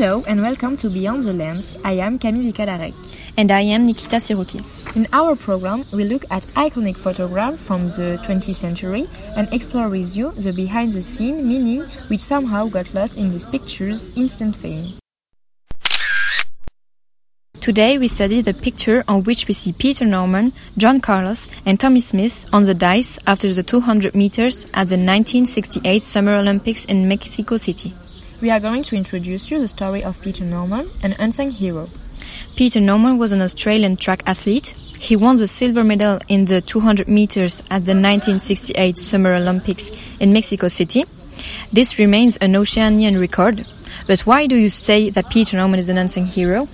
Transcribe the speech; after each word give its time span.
Hello 0.00 0.24
and 0.26 0.40
welcome 0.40 0.78
to 0.78 0.88
Beyond 0.88 1.24
the 1.24 1.34
Lens. 1.34 1.76
I 1.84 1.92
am 1.92 2.18
Camille 2.18 2.50
Vicalarek. 2.50 2.94
And 3.36 3.50
I 3.50 3.60
am 3.60 3.84
Nikita 3.84 4.16
Siruki. 4.16 4.64
In 4.96 5.06
our 5.12 5.36
program, 5.36 5.84
we 5.92 6.04
look 6.04 6.24
at 6.30 6.42
iconic 6.54 6.96
photographs 6.96 7.60
from 7.60 7.88
the 7.88 8.18
20th 8.24 8.54
century 8.54 9.10
and 9.36 9.52
explore 9.52 9.90
with 9.90 10.16
you 10.16 10.30
the 10.38 10.54
behind 10.54 10.92
the 10.92 11.02
scene 11.02 11.46
meaning 11.46 11.82
which 12.08 12.20
somehow 12.20 12.66
got 12.68 12.94
lost 12.94 13.18
in 13.18 13.28
these 13.28 13.46
pictures' 13.46 14.08
instant 14.16 14.56
fame. 14.56 14.94
Today 17.60 17.98
we 17.98 18.08
study 18.08 18.40
the 18.40 18.54
picture 18.54 19.04
on 19.06 19.24
which 19.24 19.48
we 19.48 19.52
see 19.52 19.72
Peter 19.74 20.06
Norman, 20.06 20.54
John 20.78 21.02
Carlos, 21.02 21.46
and 21.66 21.78
Tommie 21.78 22.00
Smith 22.00 22.48
on 22.54 22.64
the 22.64 22.72
dice 22.72 23.18
after 23.26 23.52
the 23.52 23.62
200 23.62 24.14
meters 24.14 24.64
at 24.72 24.88
the 24.88 24.96
1968 24.96 26.02
Summer 26.02 26.36
Olympics 26.36 26.86
in 26.86 27.06
Mexico 27.06 27.58
City. 27.58 27.92
We 28.40 28.48
are 28.48 28.58
going 28.60 28.84
to 28.84 28.96
introduce 28.96 29.50
you 29.50 29.60
the 29.60 29.68
story 29.68 30.02
of 30.02 30.18
Peter 30.22 30.46
Norman, 30.46 30.90
an 31.02 31.14
unsung 31.18 31.50
hero. 31.50 31.90
Peter 32.56 32.80
Norman 32.80 33.18
was 33.18 33.32
an 33.32 33.42
Australian 33.42 33.98
track 33.98 34.22
athlete. 34.26 34.68
He 34.98 35.14
won 35.14 35.36
the 35.36 35.46
silver 35.46 35.84
medal 35.84 36.20
in 36.26 36.46
the 36.46 36.62
200 36.62 37.06
meters 37.06 37.60
at 37.64 37.84
the 37.84 37.92
1968 37.92 38.96
Summer 38.96 39.34
Olympics 39.34 39.90
in 40.20 40.32
Mexico 40.32 40.68
City. 40.68 41.04
This 41.70 41.98
remains 41.98 42.38
an 42.38 42.54
Oceanian 42.54 43.20
record. 43.20 43.66
But 44.06 44.20
why 44.20 44.46
do 44.46 44.56
you 44.56 44.70
say 44.70 45.10
that 45.10 45.28
Peter 45.28 45.58
Norman 45.58 45.78
is 45.78 45.90
an 45.90 45.98
unsung 45.98 46.24
hero? 46.24 46.66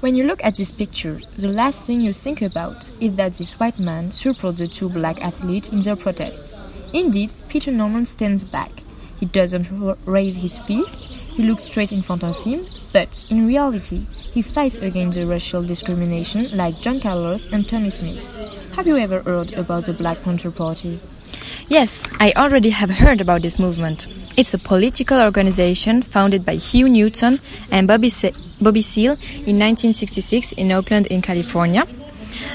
When 0.00 0.14
you 0.14 0.24
look 0.24 0.42
at 0.42 0.56
this 0.56 0.72
picture, 0.72 1.20
the 1.36 1.48
last 1.48 1.86
thing 1.86 2.00
you 2.00 2.14
think 2.14 2.40
about 2.40 2.82
is 2.98 3.14
that 3.16 3.34
this 3.34 3.60
white 3.60 3.78
man 3.78 4.10
supports 4.10 4.58
the 4.58 4.68
two 4.68 4.88
black 4.88 5.22
athletes 5.22 5.68
in 5.68 5.80
their 5.80 5.96
protests. 5.96 6.56
Indeed, 6.94 7.34
Peter 7.50 7.70
Norman 7.70 8.06
stands 8.06 8.42
back. 8.42 8.72
He 9.20 9.26
doesn't 9.26 9.68
raise 10.06 10.36
his 10.36 10.56
fist, 10.58 11.12
he 11.12 11.42
looks 11.42 11.64
straight 11.64 11.92
in 11.92 12.00
front 12.00 12.24
of 12.24 12.36
him, 12.42 12.66
but 12.92 13.24
in 13.28 13.46
reality, 13.46 14.06
he 14.32 14.40
fights 14.40 14.78
against 14.78 15.18
the 15.18 15.26
racial 15.26 15.62
discrimination 15.62 16.48
like 16.56 16.80
John 16.80 17.00
Carlos 17.00 17.46
and 17.52 17.68
Tommie 17.68 17.90
Smith. 17.90 18.34
Have 18.74 18.86
you 18.86 18.96
ever 18.96 19.20
heard 19.22 19.52
about 19.52 19.84
the 19.84 19.92
Black 19.92 20.22
Panther 20.22 20.50
Party? 20.50 21.00
Yes, 21.68 22.08
I 22.18 22.32
already 22.34 22.70
have 22.70 22.90
heard 22.90 23.20
about 23.20 23.42
this 23.42 23.58
movement. 23.58 24.08
It's 24.36 24.54
a 24.54 24.58
political 24.58 25.20
organization 25.20 26.02
founded 26.02 26.44
by 26.44 26.56
Hugh 26.56 26.88
Newton 26.88 27.40
and 27.70 27.86
Bobby, 27.86 28.08
Se- 28.08 28.34
Bobby 28.60 28.82
Seale 28.82 29.12
in 29.46 29.58
1966 29.58 30.52
in 30.52 30.72
Oakland, 30.72 31.06
in 31.08 31.22
California. 31.22 31.86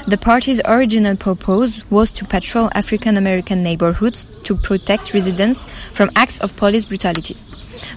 The 0.06 0.18
party's 0.18 0.60
original 0.64 1.16
purpose 1.16 1.88
was 1.90 2.12
to 2.12 2.24
patrol 2.24 2.70
African 2.74 3.16
American 3.16 3.62
neighborhoods 3.62 4.26
to 4.44 4.54
protect 4.56 5.12
residents 5.12 5.66
from 5.92 6.10
acts 6.14 6.40
of 6.40 6.56
police 6.56 6.84
brutality. 6.84 7.36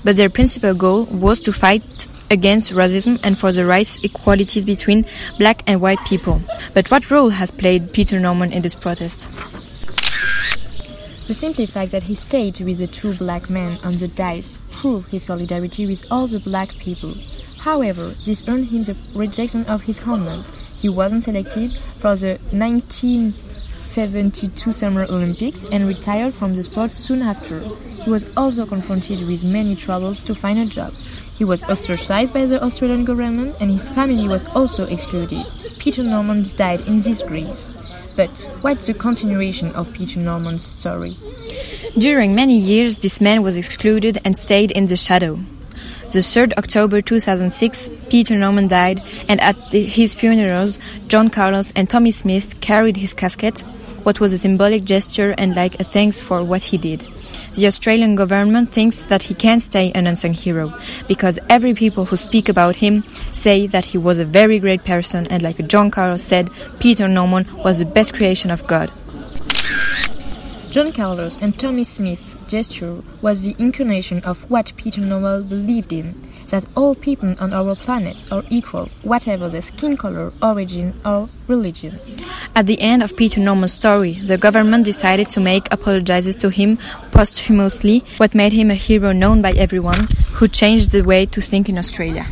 But 0.04 0.16
their 0.16 0.30
principal 0.30 0.74
goal 0.74 1.06
was 1.06 1.40
to 1.42 1.54
fight 1.54 2.08
against 2.32 2.74
racism 2.74 3.20
and 3.24 3.38
for 3.38 3.52
the 3.52 3.66
rights 3.66 4.04
equalities 4.04 4.66
between 4.66 5.06
black 5.38 5.64
and 5.68 5.82
white 5.82 6.04
people. 6.06 6.42
But 6.74 6.90
what 6.92 7.12
role 7.12 7.30
has 7.30 7.52
played 7.52 7.94
Peter 7.94 8.20
Norman 8.20 8.52
in 8.52 8.62
this 8.62 8.76
protest? 8.76 9.30
The 11.28 11.36
simple 11.36 11.68
fact 11.68 11.92
that 11.92 12.04
he 12.04 12.16
stayed 12.16 12.60
with 12.62 12.80
the 12.80 12.88
two 12.88 13.14
black 13.14 13.52
men 13.52 13.78
on 13.84 13.98
the 13.98 14.08
dice 14.08 14.58
proved 14.72 15.10
his 15.10 15.24
solidarity 15.24 15.86
with 15.86 16.04
all 16.10 16.26
the 16.26 16.40
black 16.40 16.70
people. 16.70 17.14
However, 17.60 18.16
this 18.26 18.44
earned 18.48 18.68
him 18.70 18.84
the 18.84 18.96
rejection 19.14 19.64
of 19.66 19.84
his 19.84 20.00
homeland. 20.00 20.46
He 20.80 20.88
wasn't 20.88 21.24
selected 21.24 21.74
for 21.98 22.16
the 22.16 22.40
1972 22.52 24.72
Summer 24.72 25.04
Olympics 25.04 25.66
and 25.66 25.86
retired 25.86 26.34
from 26.34 26.56
the 26.56 26.64
sport 26.64 26.96
soon 26.96 27.22
after. 27.22 27.60
He 27.60 28.10
was 28.10 28.26
also 28.38 28.66
confronted 28.66 29.28
with 29.28 29.44
many 29.44 29.76
troubles 29.76 30.24
to 30.24 30.34
find 30.34 30.58
a 30.58 30.66
job. 30.66 30.94
He 31.38 31.44
was 31.44 31.64
ostracized 31.64 32.34
by 32.34 32.46
the 32.46 32.64
Australian 32.64 33.04
government 33.04 33.58
and 33.60 33.70
his 33.70 33.90
family 33.90 34.30
was 34.30 34.46
also 34.56 34.86
excluded. 34.86 35.54
Peter 35.80 36.02
Norman 36.02 36.44
died 36.56 36.80
in 36.88 37.02
disgrace. 37.02 37.74
But 38.16 38.32
what's 38.62 38.88
the 38.88 38.94
continuation 38.94 39.74
of 39.74 39.92
Peter 39.94 40.22
Norman's 40.22 40.66
story? 40.66 41.18
During 41.98 42.36
many 42.36 42.58
years, 42.58 43.00
this 43.00 43.20
man 43.20 43.44
was 43.44 43.58
excluded 43.58 44.18
and 44.24 44.38
stayed 44.38 44.72
in 44.72 44.86
the 44.86 44.96
shadow. 44.96 45.42
The 46.12 46.22
3rd 46.22 46.54
October 46.58 47.02
2006, 47.02 47.88
Peter 48.10 48.36
Norman 48.36 48.68
died, 48.68 49.00
and 49.28 49.40
at 49.42 49.70
the, 49.70 49.86
his 49.86 50.16
funerals, 50.16 50.80
John 51.08 51.30
Carlos 51.30 51.72
and 51.76 51.88
Tommie 51.88 52.10
Smith 52.10 52.60
carried 52.62 52.98
his 52.98 53.14
casket, 53.14 53.62
what 54.02 54.20
was 54.20 54.34
a 54.34 54.40
symbolic 54.40 54.86
gesture 54.86 55.36
and 55.38 55.56
like 55.56 55.80
a 55.80 55.84
thanks 55.84 56.20
for 56.20 56.44
what 56.44 56.64
he 56.64 56.80
did. 56.80 57.08
The 57.54 57.68
Australian 57.68 58.16
government 58.16 58.70
thinks 58.70 59.04
that 59.04 59.22
he 59.22 59.36
can 59.36 59.60
stay 59.60 59.92
an 59.92 60.08
unsung 60.08 60.34
hero 60.34 60.74
because 61.08 61.38
every 61.48 61.76
people 61.76 62.06
who 62.06 62.18
speak 62.18 62.50
about 62.50 62.76
him 62.78 63.04
say 63.32 63.68
that 63.68 63.86
he 63.86 64.00
was 64.00 64.18
a 64.18 64.26
very 64.26 64.58
great 64.58 64.84
person 64.84 65.28
and 65.28 65.44
like 65.44 65.68
John 65.68 65.92
Carlos 65.92 66.24
said, 66.24 66.50
Peter 66.80 67.08
Norman 67.08 67.46
was 67.58 67.78
the 67.78 67.86
best 67.86 68.16
creation 68.16 68.50
of 68.50 68.66
God. 68.66 68.92
John 70.72 70.92
Carlos 70.92 71.36
and 71.42 71.58
Tommie 71.58 71.84
Smith's 71.84 72.36
gesture 72.48 73.02
was 73.24 73.42
the 73.42 73.56
incarnation 73.58 74.22
of 74.24 74.48
what 74.52 74.72
Peter 74.78 75.02
Norman 75.02 75.48
believed 75.48 75.92
in 75.92 76.16
that 76.50 76.64
all 76.76 76.94
people 76.94 77.34
on 77.40 77.54
our 77.54 77.76
planet 77.76 78.32
are 78.32 78.44
equal, 78.52 78.88
whatever 79.02 79.50
their 79.50 79.64
skin 79.64 79.98
color, 79.98 80.32
origin, 80.44 80.94
or 81.04 81.28
religion. 81.48 82.00
At 82.56 82.68
the 82.68 82.80
end 82.82 83.02
of 83.02 83.18
Peter 83.18 83.40
Norman's 83.40 83.74
story, 83.74 84.14
the 84.14 84.38
government 84.38 84.86
decided 84.86 85.30
to 85.30 85.40
make 85.40 85.74
apologies 85.74 86.36
to 86.36 86.50
him 86.50 86.78
posthumously, 87.12 88.04
what 88.18 88.36
made 88.36 88.54
him 88.54 88.70
a 88.70 88.76
hero 88.76 89.12
known 89.12 89.42
by 89.42 89.54
everyone, 89.54 90.08
who 90.34 90.48
changed 90.48 90.92
the 90.92 91.02
way 91.02 91.26
to 91.26 91.42
think 91.42 91.68
in 91.68 91.80
Australia. 91.80 92.28